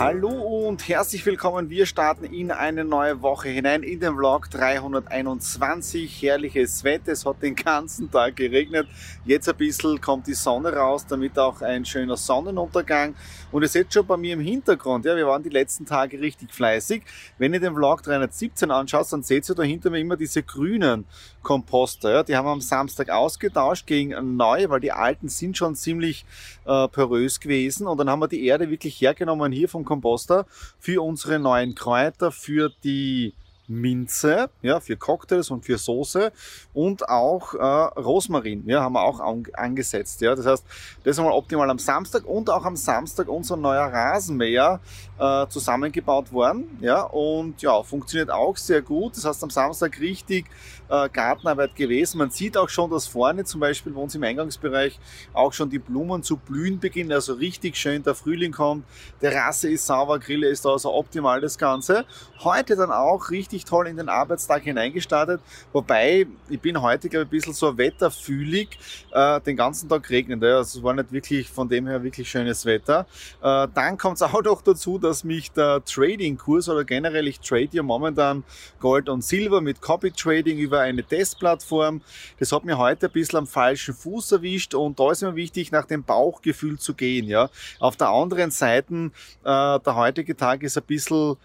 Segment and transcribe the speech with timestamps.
[0.00, 1.68] Hallo und herzlich willkommen.
[1.68, 6.22] Wir starten in eine neue Woche hinein in den Vlog 321.
[6.22, 7.12] Herrliches Wetter.
[7.12, 8.88] Es hat den ganzen Tag geregnet.
[9.26, 13.14] Jetzt ein bisschen kommt die Sonne raus, damit auch ein schöner Sonnenuntergang.
[13.52, 16.54] Und ihr seht schon bei mir im Hintergrund, ja, wir waren die letzten Tage richtig
[16.54, 17.02] fleißig.
[17.36, 21.04] Wenn ihr den Vlog 317 anschaut, dann seht ihr da hinter mir immer diese grünen
[21.42, 22.12] Komposter.
[22.12, 22.22] Ja.
[22.22, 26.24] Die haben wir am Samstag ausgetauscht gegen neue, weil die alten sind schon ziemlich
[26.64, 27.86] äh, porös gewesen.
[27.86, 30.46] Und dann haben wir die Erde wirklich hergenommen hier vom Komposter
[30.78, 33.34] für unsere neuen Kräuter, für die
[33.70, 36.32] Minze, ja, für Cocktails und für Soße
[36.74, 40.34] und auch äh, Rosmarin, ja, haben wir auch an, angesetzt, ja.
[40.34, 40.64] Das heißt,
[41.04, 44.80] das ist einmal optimal am Samstag und auch am Samstag unser neuer Rasenmäher
[45.18, 49.16] äh, zusammengebaut worden, ja, und ja, funktioniert auch sehr gut.
[49.16, 50.46] Das heißt, am Samstag richtig
[50.88, 52.18] äh, Gartenarbeit gewesen.
[52.18, 54.98] Man sieht auch schon, dass vorne zum Beispiel bei uns im Eingangsbereich
[55.32, 58.84] auch schon die Blumen zu blühen beginnen, also richtig schön der Frühling kommt,
[59.20, 62.04] Terrasse ist sauber, Grille ist da, also optimal das Ganze.
[62.40, 65.40] Heute dann auch richtig richtig toll in den Arbeitstag hineingestartet.
[65.72, 68.78] Wobei, ich bin heute, glaube ich, ein bisschen so wetterfühlig.
[69.12, 70.42] Äh, den ganzen Tag regnet.
[70.42, 73.06] Also es war nicht wirklich von dem her wirklich schönes Wetter.
[73.42, 77.68] Äh, dann kommt es auch noch dazu, dass mich der Trading-Kurs oder generell ich trade
[77.72, 78.44] ja momentan
[78.78, 82.00] Gold und Silber mit Copy Trading über eine Testplattform.
[82.38, 85.72] Das hat mir heute ein bisschen am falschen Fuß erwischt und da ist mir wichtig,
[85.72, 87.26] nach dem Bauchgefühl zu gehen.
[87.26, 87.50] Ja.
[87.78, 89.10] Auf der anderen Seite, äh,
[89.44, 91.36] der heutige Tag ist ein bisschen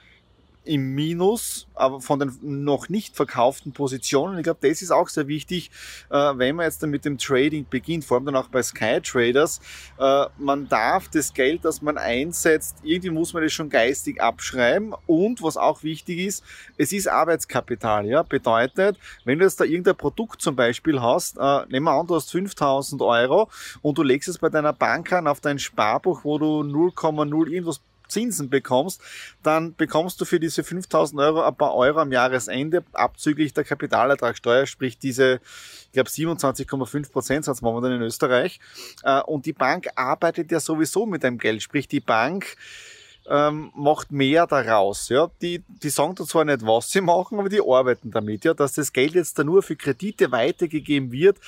[0.66, 4.38] im Minus, aber von den noch nicht verkauften Positionen.
[4.38, 5.72] Ich glaube, das ist auch sehr wichtig,
[6.10, 9.00] äh, wenn man jetzt dann mit dem Trading beginnt, vor allem dann auch bei Sky
[9.02, 9.62] Traders.
[10.00, 14.94] Äh, man darf das Geld, das man einsetzt, irgendwie muss man das schon geistig abschreiben.
[15.06, 16.44] Und was auch wichtig ist,
[16.78, 18.06] es ist Arbeitskapital.
[18.06, 18.24] Ja?
[18.24, 22.16] Bedeutet, wenn du jetzt da irgendein Produkt zum Beispiel hast, äh, nehmen wir an, du
[22.16, 23.50] hast 5000 Euro
[23.82, 27.82] und du legst es bei deiner Bank an auf dein Sparbuch, wo du 0,0 irgendwas
[28.08, 29.02] Zinsen bekommst,
[29.44, 34.66] dann bekommst du für diese 5000 Euro ein paar Euro am Jahresende abzüglich der Kapitalertragssteuer,
[34.66, 35.40] sprich diese,
[35.88, 38.60] ich glaube 27,5 Prozent sind momentan in Österreich.
[39.04, 42.56] Äh, und die Bank arbeitet ja sowieso mit deinem Geld, sprich die Bank
[43.28, 45.10] ähm, macht mehr daraus.
[45.10, 45.30] Ja?
[45.42, 48.54] Die, die sagen da zwar nicht, was sie machen, aber die arbeiten damit, ja?
[48.54, 51.40] dass das Geld jetzt da nur für Kredite weitergegeben wird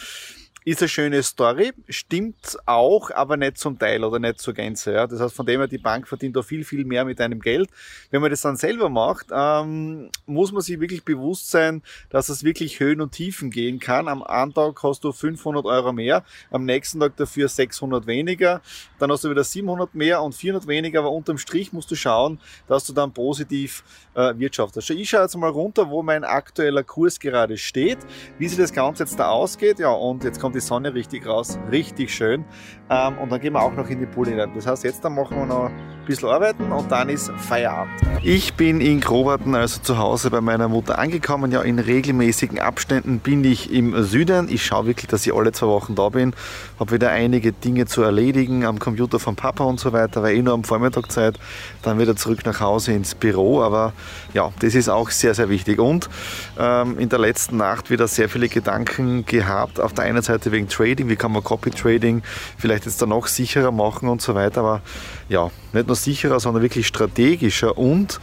[0.67, 4.91] ist eine schöne Story, stimmt auch, aber nicht zum Teil oder nicht zur Gänze.
[4.91, 5.07] Ja.
[5.07, 7.69] Das heißt, von dem her, die Bank verdient da viel, viel mehr mit einem Geld.
[8.11, 12.43] Wenn man das dann selber macht, ähm, muss man sich wirklich bewusst sein, dass es
[12.43, 14.09] wirklich Höhen und Tiefen gehen kann.
[14.09, 18.61] Am einen Tag hast du 500 Euro mehr, am nächsten Tag dafür 600 weniger,
[18.99, 22.41] dann hast du wieder 700 mehr und 400 weniger, aber unterm Strich musst du schauen,
[22.67, 23.85] dass du dann positiv
[24.15, 24.89] äh, wirtschaftest.
[24.89, 27.99] Ich schaue jetzt mal runter, wo mein aktueller Kurs gerade steht,
[28.37, 29.79] wie sich das Ganze jetzt da ausgeht.
[29.79, 32.43] Ja, und jetzt kommt die Sonne richtig raus, richtig schön.
[32.89, 34.51] Ähm, und dann gehen wir auch noch in die Pool hinein.
[34.55, 35.71] Das heißt, jetzt dann machen wir noch
[36.07, 37.93] bisschen arbeiten und dann ist Feierabend.
[38.23, 41.51] Ich bin in Groberten, also zu Hause bei meiner Mutter angekommen.
[41.51, 44.47] Ja, in regelmäßigen Abständen bin ich im Süden.
[44.49, 46.33] Ich schaue wirklich, dass ich alle zwei Wochen da bin.
[46.79, 50.41] Habe wieder einige Dinge zu erledigen am Computer vom Papa und so weiter, weil eh
[50.41, 51.39] nur am Vormittag Zeit.
[51.83, 53.61] Dann wieder zurück nach Hause ins Büro.
[53.61, 53.93] Aber
[54.33, 55.79] ja, das ist auch sehr, sehr wichtig.
[55.79, 56.09] Und
[56.57, 59.79] ähm, in der letzten Nacht wieder sehr viele Gedanken gehabt.
[59.79, 62.23] Auf der einen Seite wegen Trading, wie kann man Copy Trading
[62.57, 64.61] vielleicht jetzt dann noch sicherer machen und so weiter.
[64.61, 64.81] Aber
[65.29, 67.77] ja, nicht nur sicherer, sondern wirklich strategischer.
[67.77, 68.19] Und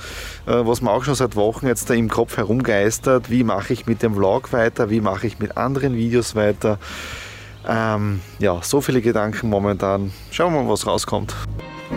[0.47, 3.87] äh, was mir auch schon seit Wochen jetzt da im Kopf herumgeistert, wie mache ich
[3.87, 6.79] mit dem Vlog weiter, wie mache ich mit anderen Videos weiter.
[7.67, 10.13] Ähm, ja, so viele Gedanken momentan.
[10.31, 11.35] Schauen wir mal, was rauskommt.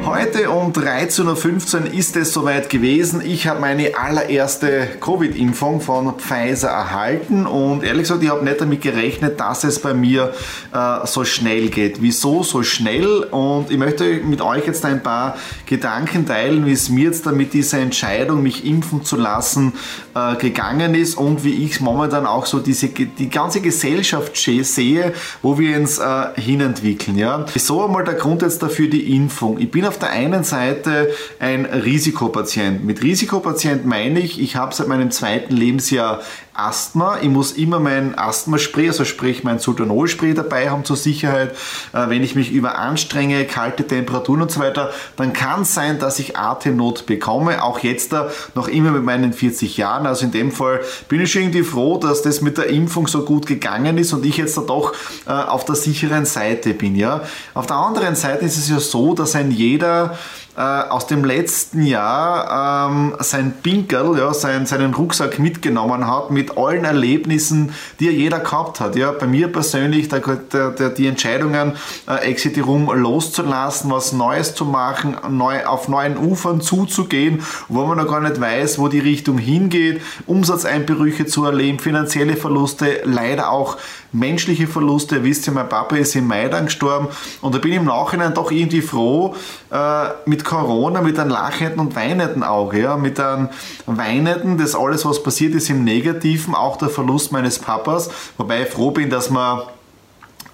[0.07, 3.21] Heute um 13.15 Uhr ist es soweit gewesen.
[3.21, 8.81] Ich habe meine allererste Covid-Impfung von Pfizer erhalten und ehrlich gesagt, ich habe nicht damit
[8.81, 10.33] gerechnet, dass es bei mir
[10.73, 12.01] äh, so schnell geht.
[12.01, 13.23] Wieso so schnell?
[13.31, 15.35] Und ich möchte mit euch jetzt ein paar
[15.65, 19.73] Gedanken teilen, wie es mir jetzt damit diese Entscheidung, mich impfen zu lassen,
[20.15, 25.59] äh, gegangen ist und wie ich momentan auch so diese, die ganze Gesellschaft sehe, wo
[25.59, 27.17] wir uns äh, hinentwickeln.
[27.17, 27.45] Ja?
[27.51, 29.59] Wieso einmal der Grund jetzt dafür die Impfung?
[29.59, 31.09] Ich bin auf der einen Seite
[31.39, 32.83] ein Risikopatient.
[32.83, 36.21] Mit Risikopatient meine ich, ich habe seit meinem zweiten Lebensjahr
[36.57, 37.19] Asthma.
[37.21, 41.51] Ich muss immer mein Asthmaspray, also sprich mein Sultanolspray dabei haben zur Sicherheit.
[41.93, 46.19] Äh, wenn ich mich überanstrenge, kalte Temperaturen und so weiter, dann kann es sein, dass
[46.19, 47.63] ich Atemnot bekomme.
[47.63, 50.05] Auch jetzt da noch immer mit meinen 40 Jahren.
[50.05, 53.45] Also in dem Fall bin ich irgendwie froh, dass das mit der Impfung so gut
[53.45, 54.93] gegangen ist und ich jetzt da doch
[55.25, 56.95] äh, auf der sicheren Seite bin.
[56.95, 57.21] Ja?
[57.53, 60.17] Auf der anderen Seite ist es ja so, dass ein jeder
[60.57, 66.57] äh, aus dem letzten Jahr ähm, sein Pinkel, ja, sein, seinen Rucksack mitgenommen hat mit
[66.57, 68.95] allen Erlebnissen, die er jeder gehabt hat.
[68.95, 69.11] Ja.
[69.11, 71.73] Bei mir persönlich der, der, der, die Entscheidungen,
[72.07, 77.99] äh, Exit Room loszulassen, was Neues zu machen, neu, auf neuen Ufern zuzugehen, wo man
[77.99, 83.77] noch gar nicht weiß, wo die Richtung hingeht, Umsatzeinbrüche zu erleben, finanzielle Verluste, leider auch
[84.11, 85.17] menschliche Verluste.
[85.17, 87.09] Ihr wisst ja, mein Papa ist im Mai dann gestorben
[87.41, 89.35] und da bin ich im Nachhinein doch irgendwie froh,
[89.71, 93.49] äh, mit Corona, mit einem lachenden und weinenden Auge, ja, mit einem
[93.85, 98.69] weinenden, das alles, was passiert ist im Negativen, auch der Verlust meines Papas, wobei ich
[98.69, 99.67] froh bin, dass wir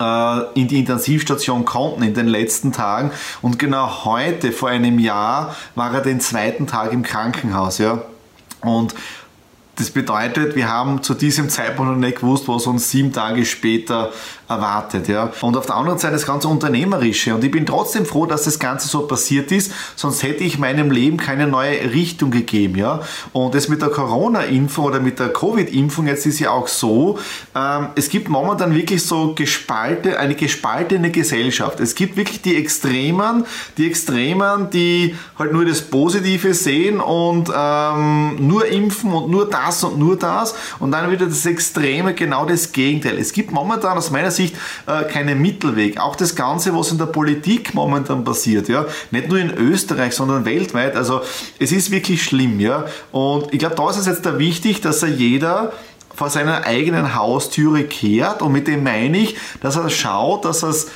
[0.02, 3.12] äh, in die Intensivstation konnten in den letzten Tagen
[3.44, 8.02] und genau heute, vor einem Jahr, war er den zweiten Tag im Krankenhaus, ja.
[8.62, 8.96] Und
[9.76, 14.12] das bedeutet, wir haben zu diesem Zeitpunkt noch nicht gewusst, was uns sieben Tage später
[14.48, 15.08] erwartet.
[15.08, 15.32] Ja.
[15.42, 17.34] Und auf der anderen Seite das ganze Unternehmerische.
[17.34, 20.92] Und ich bin trotzdem froh, dass das Ganze so passiert ist, sonst hätte ich meinem
[20.92, 22.76] Leben keine neue Richtung gegeben.
[22.76, 23.02] Ja.
[23.32, 27.18] Und das mit der Corona-Impfung oder mit der Covid-Impfung jetzt ist ja auch so,
[27.56, 31.80] ähm, es gibt momentan wirklich so gespalte, eine gespaltene Gesellschaft.
[31.80, 33.46] Es gibt wirklich die Extremen,
[33.78, 39.63] die Extremen, die halt nur das Positive sehen und ähm, nur impfen und nur das
[39.66, 43.18] das und nur das und dann wieder das Extreme, genau das Gegenteil.
[43.18, 44.56] Es gibt momentan aus meiner Sicht
[44.88, 46.00] äh, keinen Mittelweg.
[46.00, 50.46] Auch das Ganze, was in der Politik momentan passiert, ja, nicht nur in Österreich, sondern
[50.46, 50.96] weltweit.
[50.96, 51.22] Also
[51.60, 52.86] es ist wirklich schlimm, ja.
[53.12, 55.74] Und ich glaube, da ist es jetzt da wichtig, dass er jeder
[56.16, 60.88] vor seiner eigenen Haustüre kehrt und mit dem meine ich, dass er schaut, dass es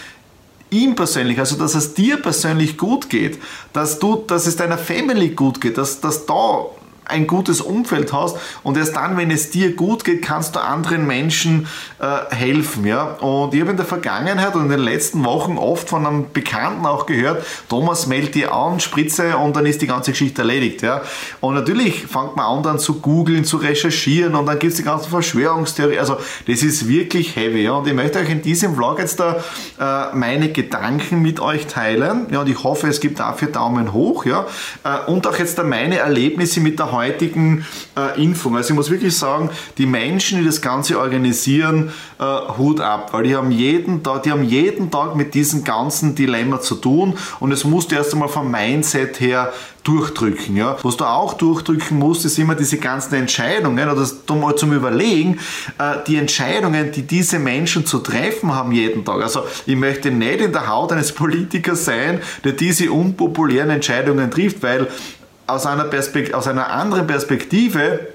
[0.69, 3.39] ihm persönlich, also dass es dir persönlich gut geht,
[3.73, 6.65] dass du, dass es deiner Family gut geht, dass, dass da
[7.07, 11.07] ein gutes Umfeld hast und erst dann, wenn es dir gut geht, kannst du anderen
[11.07, 11.67] Menschen
[11.99, 12.85] äh, helfen.
[12.85, 13.03] Ja?
[13.19, 16.85] Und ich habe in der Vergangenheit und in den letzten Wochen oft von einem Bekannten
[16.85, 20.81] auch gehört, Thomas meldet dir an, Spritze und dann ist die ganze Geschichte erledigt.
[20.81, 21.01] Ja?
[21.39, 24.83] Und natürlich fängt man an dann zu googeln, zu recherchieren und dann gibt es die
[24.83, 25.99] ganzen Verschwörungstheorien.
[25.99, 26.17] Also
[26.47, 27.63] das ist wirklich heavy.
[27.63, 27.73] Ja?
[27.73, 29.43] Und ich möchte euch in diesem Vlog jetzt da
[29.79, 32.27] äh, meine Gedanken mit euch teilen.
[32.31, 32.41] Ja?
[32.41, 34.25] Und ich hoffe, es gibt dafür Daumen hoch.
[34.25, 34.45] Ja?
[34.83, 37.65] Äh, und auch jetzt da meine Erlebnisse mit der heutigen
[37.95, 38.55] äh, Impfung.
[38.55, 42.23] Also ich muss wirklich sagen, die Menschen, die das Ganze organisieren, äh,
[42.57, 46.59] Hut ab, weil die haben jeden Tag, die haben jeden Tag mit diesem ganzen Dilemma
[46.59, 49.53] zu tun und es musste erst einmal vom Mindset her
[49.87, 50.57] durchdrücken.
[50.57, 50.77] Ja?
[50.83, 54.05] Was du auch durchdrücken musst, ist immer diese ganzen Entscheidungen oder
[54.35, 55.39] mal zum Überlegen,
[55.79, 59.21] äh, die Entscheidungen, die diese Menschen zu treffen haben jeden Tag.
[59.23, 64.61] Also ich möchte nicht in der Haut eines Politikers sein, der diese unpopulären Entscheidungen trifft,
[64.61, 64.87] weil
[65.47, 68.07] aus einer, Perspekt aus einer anderen Perspektive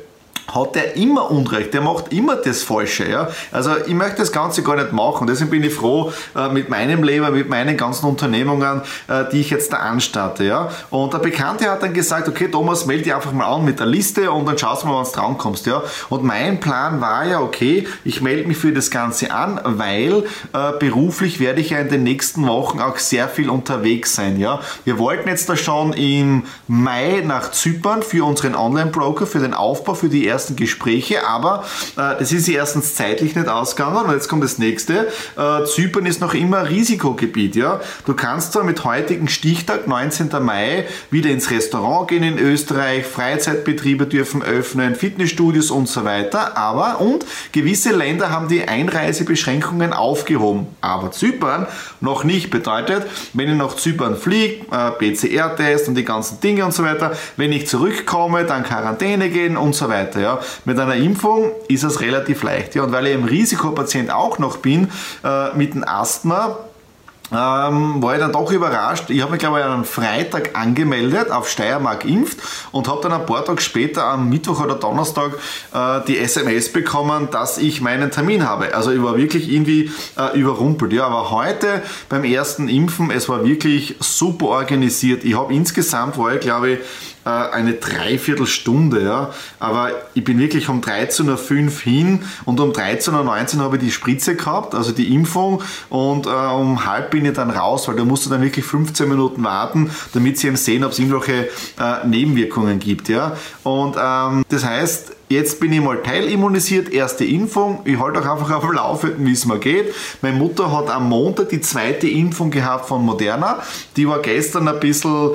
[0.49, 3.09] hat er immer Unrecht, der macht immer das Falsche.
[3.09, 3.29] Ja?
[3.51, 5.27] Also ich möchte das Ganze gar nicht machen.
[5.27, 9.51] Deswegen bin ich froh äh, mit meinem Leben, mit meinen ganzen Unternehmungen, äh, die ich
[9.51, 10.45] jetzt da anstarte.
[10.45, 10.71] Ja?
[10.91, 13.87] Und der Bekannte hat dann gesagt, okay Thomas, melde dich einfach mal an mit der
[13.87, 15.67] Liste und dann schaust du mal, wann du dran kommst.
[15.67, 15.83] Ja?
[16.09, 20.73] Und mein Plan war ja, okay, ich melde mich für das Ganze an, weil äh,
[20.79, 24.39] beruflich werde ich ja in den nächsten Wochen auch sehr viel unterwegs sein.
[24.39, 24.61] Ja?
[24.85, 29.95] Wir wollten jetzt da schon im Mai nach Zypern für unseren Online-Broker, für den Aufbau,
[29.95, 31.65] für die ersten Gespräche, aber
[31.97, 35.09] äh, das ist erstens zeitlich nicht ausgegangen und jetzt kommt das nächste.
[35.37, 37.55] Äh, Zypern ist noch immer Risikogebiet.
[37.55, 37.81] Ja?
[38.07, 40.31] Du kannst zwar mit heutigen Stichtag, 19.
[40.41, 47.01] Mai, wieder ins Restaurant gehen in Österreich, Freizeitbetriebe dürfen öffnen, Fitnessstudios und so weiter, aber
[47.01, 50.67] und gewisse Länder haben die Einreisebeschränkungen aufgehoben.
[50.81, 51.67] Aber Zypern
[52.01, 52.51] noch nicht.
[52.51, 57.13] Bedeutet, wenn ich nach Zypern fliege, äh, PCR-Test und die ganzen Dinge und so weiter,
[57.37, 60.21] wenn ich zurückkomme, dann Quarantäne gehen und so weiter.
[60.23, 60.41] Ja.
[60.65, 62.75] Mit einer Impfung ist es relativ leicht.
[62.75, 62.85] Ja.
[62.85, 64.89] Und weil ich im Risikopatient auch noch bin,
[65.25, 66.57] äh, mit dem Asthma,
[67.33, 69.09] ähm, war ich dann doch überrascht.
[69.09, 72.39] Ich habe mich, glaube ich, am Freitag angemeldet auf Steiermark impft
[72.73, 75.33] und habe dann ein paar Tage später am Mittwoch oder Donnerstag
[75.73, 78.75] äh, die SMS bekommen, dass ich meinen Termin habe.
[78.75, 80.93] Also ich war wirklich irgendwie äh, überrumpelt.
[80.93, 85.25] Ja, aber heute beim ersten Impfen, es war wirklich super organisiert.
[85.25, 86.79] Ich habe insgesamt, war ich glaube ich,
[87.25, 89.31] äh, eine Dreiviertelstunde, ja.
[89.59, 93.91] Aber ich bin wirklich um 13.05 Uhr hin und um 13.19 Uhr habe ich die
[93.91, 98.05] Spritze gehabt, also die Impfung und äh, um halb bin ich dann raus, weil da
[98.05, 101.49] musst du dann wirklich 15 Minuten warten, damit sie eben sehen, ob es irgendwelche
[101.79, 103.37] äh, Nebenwirkungen gibt, ja.
[103.63, 107.81] Und ähm, das heißt, Jetzt bin ich mal teilimmunisiert, erste Impfung.
[107.87, 109.95] Ich halte auch einfach auf dem Laufenden, wie es mir geht.
[110.21, 113.63] Meine Mutter hat am Montag die zweite Impfung gehabt von Moderna.
[113.97, 115.31] Die war gestern ein bisschen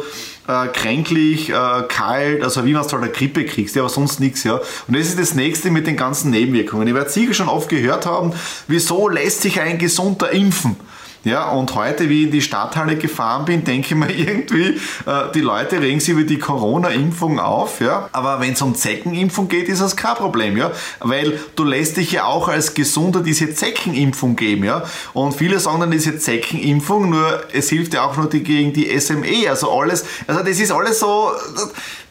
[0.47, 4.19] äh, kränklich, äh, kalt, also wie man es halt eine Grippe kriegst, ja, aber sonst
[4.19, 4.55] nichts, ja.
[4.87, 6.87] Und das ist das nächste mit den ganzen Nebenwirkungen.
[6.87, 8.33] Ich werde sicher schon oft gehört haben,
[8.67, 10.77] wieso lässt sich ein Gesunder impfen?
[11.23, 15.31] Ja, und heute, wie ich in die Stadthalle gefahren bin, denke ich mir irgendwie, äh,
[15.33, 18.09] die Leute regen sich über die Corona-Impfung auf, ja.
[18.11, 20.71] Aber wenn es um Zeckenimpfung geht, ist das kein Problem, ja.
[20.99, 24.83] Weil du lässt dich ja auch als Gesunder diese Zeckenimpfung geben, ja.
[25.13, 28.97] Und viele sagen dann diese Zeckenimpfung, nur es hilft ja auch nur die, gegen die
[28.99, 31.31] SME, also alles, also das ist alles so,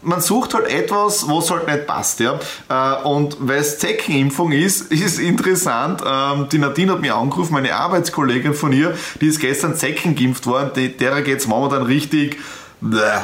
[0.03, 2.39] man sucht halt etwas, was halt nicht passt, ja.
[2.69, 7.75] Äh, und weil es Zeckenimpfung ist, ist interessant, ähm, die Nadine hat mich angerufen, meine
[7.75, 12.39] Arbeitskollegin von ihr, die ist gestern Zecken geimpft worden, derer geht es momentan richtig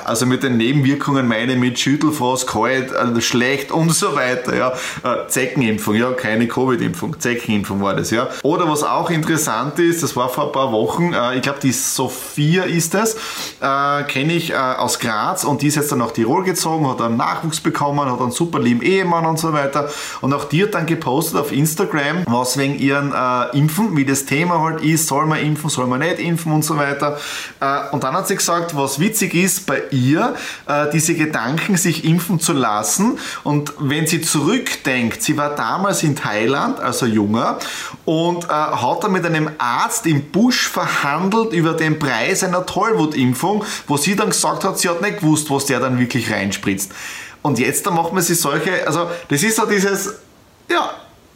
[0.06, 4.56] also mit den Nebenwirkungen meine mit Schüttelfrost, kalt, also schlecht und so weiter.
[4.56, 4.72] Ja.
[5.04, 8.28] Äh, Zeckenimpfung, ja, keine Covid-Impfung, Zeckenimpfung war das, ja.
[8.42, 11.72] Oder was auch interessant ist, das war vor ein paar Wochen, äh, ich glaube die
[11.72, 16.88] Sophia ist äh, kenne ich aus Graz und die ist jetzt dann nach Tirol gezogen,
[16.88, 19.88] hat einen Nachwuchs bekommen, hat einen super lieben Ehemann und so weiter.
[20.20, 23.14] Und auch die hat dann gepostet auf Instagram, was wegen ihren
[23.52, 26.76] Impfen, wie das Thema halt ist, soll man impfen, soll man nicht impfen und so
[26.76, 27.18] weiter.
[27.92, 30.34] und dann hat sie gesagt, was witzig ist, ist bei ihr,
[30.66, 33.18] äh, diese Gedanken, sich impfen zu lassen.
[33.44, 37.58] Und wenn sie zurückdenkt, sie war damals in Thailand, also junger,
[38.04, 43.64] und äh, hat dann mit einem Arzt im Busch verhandelt über den Preis einer Tollwutimpfung,
[43.86, 46.92] wo sie dann gesagt hat, sie hat nicht gewusst, was der dann wirklich reinspritzt.
[47.42, 50.14] Und jetzt da macht man sich solche, also das ist so dieses,
[50.70, 50.90] ja,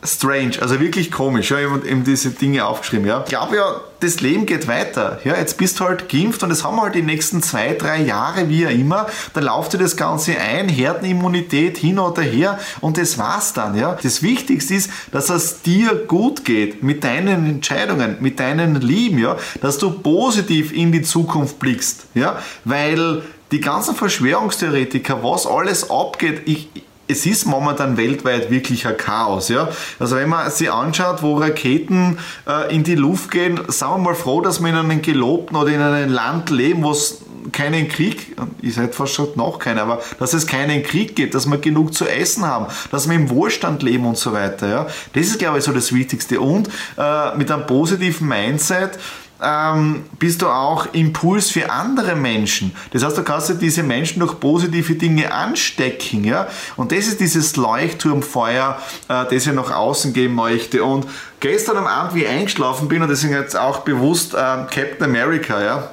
[0.07, 1.51] strange, also wirklich komisch.
[1.51, 3.07] Ja, ich eben diese Dinge aufgeschrieben.
[3.07, 3.21] Ja.
[3.25, 5.21] Ich glaube ja, das Leben geht weiter.
[5.25, 8.03] Ja, jetzt bist du halt geimpft und das haben wir halt die nächsten zwei, drei
[8.03, 9.07] Jahre, wie ja immer.
[9.35, 13.77] Da lauft dir das Ganze ein, Herdenimmunität hin oder her und das war's dann.
[13.77, 13.99] Ja.
[14.03, 19.37] Das Wichtigste ist, dass es dir gut geht mit deinen Entscheidungen, mit deinen Lieben, ja,
[19.61, 22.07] dass du positiv in die Zukunft blickst.
[22.15, 23.23] Ja, weil
[23.53, 26.69] die ganzen Verschwörungstheoretiker, was alles abgeht, ich,
[27.09, 29.49] es ist momentan weltweit wirklich ein Chaos.
[29.49, 29.69] Ja?
[29.99, 34.15] Also wenn man sich anschaut, wo Raketen äh, in die Luft gehen, sagen wir mal
[34.15, 37.23] froh, dass wir in einem gelobten oder in einem Land leben, wo es
[37.53, 41.47] keinen Krieg, ich seid fast schon noch keiner, aber dass es keinen Krieg gibt, dass
[41.47, 44.69] wir genug zu essen haben, dass wir im Wohlstand leben und so weiter.
[44.69, 44.87] Ja?
[45.13, 46.41] Das ist, glaube ich, so das Wichtigste.
[46.41, 48.99] Und äh, mit einem positiven Mindset,
[49.43, 52.75] ähm, bist du auch Impuls für andere Menschen.
[52.93, 56.25] Das heißt, du kannst diese Menschen durch positive Dinge anstecken.
[56.25, 56.49] Ja?
[56.77, 58.79] Und das ist dieses Leuchtturmfeuer,
[59.09, 60.85] äh, das ich nach außen geben möchte.
[60.85, 61.07] Und
[61.41, 65.63] gestern am Abend, wie ich eingeschlafen bin, und deswegen jetzt auch bewusst äh, Captain America,
[65.63, 65.91] ja,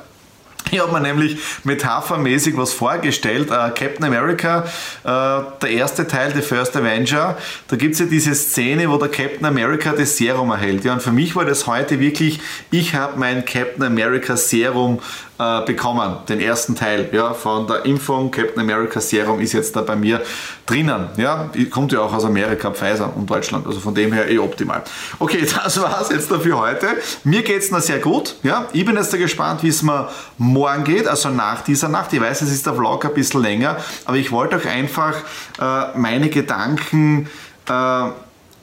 [0.71, 3.49] ich habe mir nämlich metaphermäßig was vorgestellt.
[3.51, 4.65] Uh, Captain America,
[5.03, 9.09] uh, der erste Teil, The First Avenger, da gibt es ja diese Szene, wo der
[9.09, 10.83] Captain America das Serum erhält.
[10.83, 12.39] Ja, und für mich war das heute wirklich,
[12.71, 14.99] ich habe mein Captain America Serum
[15.39, 18.29] äh, bekommen, den ersten Teil ja, von der Impfung.
[18.29, 20.21] Captain America Serum ist jetzt da bei mir
[20.65, 21.09] drinnen.
[21.17, 23.65] Ja, kommt ja auch aus Amerika, Pfizer und Deutschland.
[23.65, 24.83] Also von dem her eh optimal.
[25.19, 26.87] Okay, das war's jetzt dafür heute.
[27.23, 28.35] Mir geht's noch sehr gut.
[28.43, 32.13] Ja, ich bin jetzt da gespannt, wie es mir morgen geht, also nach dieser Nacht.
[32.13, 35.15] Ich weiß, es ist der Vlog ein bisschen länger, aber ich wollte euch einfach
[35.59, 37.27] äh, meine Gedanken
[37.67, 38.09] äh,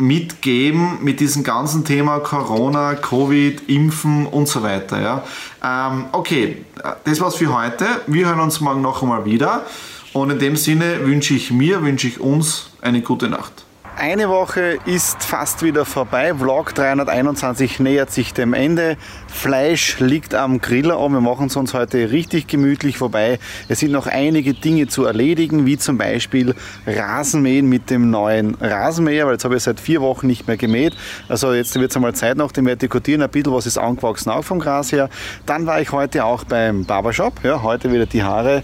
[0.00, 5.00] mitgeben mit diesem ganzen Thema Corona, Covid, Impfen und so weiter.
[5.00, 5.25] Ja.
[5.62, 6.64] Ähm, okay,
[7.04, 7.87] das war's für heute.
[8.07, 9.66] Wir hören uns morgen noch einmal wieder.
[10.12, 13.64] Und in dem Sinne wünsche ich mir, wünsche ich uns eine gute Nacht.
[13.97, 16.32] Eine Woche ist fast wieder vorbei.
[16.35, 18.97] Vlog 321 nähert sich dem Ende.
[19.26, 23.38] Fleisch liegt am Griller und wir machen es uns heute richtig gemütlich vorbei.
[23.68, 26.54] Es sind noch einige Dinge zu erledigen, wie zum Beispiel
[26.87, 30.97] Rasenmähen mit dem neuen Rasenmäher, weil jetzt habe ich seit vier Wochen nicht mehr gemäht.
[31.28, 34.44] Also jetzt wird es einmal Zeit nach dem Vertikutieren, ein bisschen was ist angewachsen auch
[34.44, 35.11] vom Gras her.
[35.44, 37.44] Dann war ich heute auch beim Barbershop.
[37.44, 38.62] Ja, heute wieder die Haare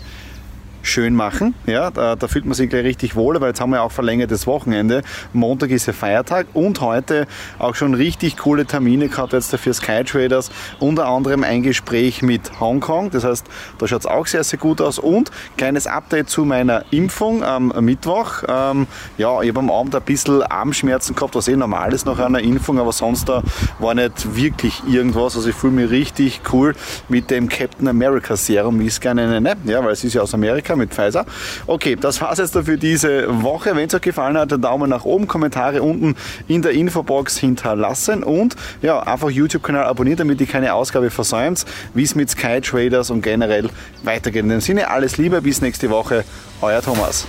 [0.86, 1.54] schön machen.
[1.66, 4.46] Ja, da, da, fühlt man sich gleich richtig wohl, weil jetzt haben wir auch verlängertes
[4.46, 5.02] Wochenende.
[5.32, 7.26] Montag ist ja Feiertag und heute
[7.58, 10.50] auch schon richtig coole Termine gehabt jetzt für Sky Traders.
[10.78, 13.10] Unter anderem ein Gespräch mit Hongkong.
[13.10, 13.46] Das heißt,
[13.78, 14.98] da schaut es auch sehr, sehr gut aus.
[14.98, 18.42] Und kleines Update zu meiner Impfung am Mittwoch.
[18.48, 18.86] Ähm,
[19.18, 22.40] ja, ich habe am Abend ein bisschen Armschmerzen gehabt, was eh normal ist nach einer
[22.40, 23.42] Impfung, aber sonst da
[23.78, 25.36] war nicht wirklich irgendwas.
[25.36, 26.74] Also ich fühle mich richtig cool
[27.08, 29.56] mit dem Captain America Serum, wie ich es gerne nenne.
[29.64, 30.34] Ja, weil es ist ja aus
[30.76, 31.26] Amerika mit Pfizer.
[31.66, 33.74] Okay, das war's jetzt für diese Woche.
[33.74, 36.14] Wenn es euch gefallen hat, Daumen nach oben, Kommentare unten
[36.48, 41.64] in der Infobox hinterlassen und ja, einfach YouTube-Kanal abonnieren, damit ihr keine Ausgabe versäumt,
[41.94, 43.68] wie es mit Sky Traders und generell
[44.02, 44.44] weitergeht.
[44.44, 46.24] In dem Sinne, alles Liebe, bis nächste Woche,
[46.60, 47.26] euer Thomas.